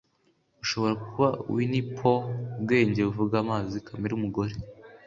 [0.63, 2.23] ushobora kuba winnie pooh
[2.57, 4.53] ubwenge buvuga amazi kamere umugore